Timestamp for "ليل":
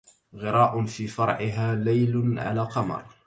1.75-2.39